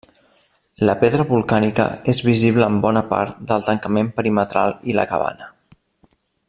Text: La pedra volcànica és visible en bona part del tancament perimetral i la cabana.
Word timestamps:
La 0.89 0.95
pedra 1.03 1.25
volcànica 1.31 1.85
és 2.13 2.23
visible 2.29 2.69
en 2.73 2.79
bona 2.87 3.05
part 3.13 3.45
del 3.53 3.69
tancament 3.69 4.13
perimetral 4.19 4.75
i 4.93 5.01
la 5.01 5.07
cabana. 5.13 5.51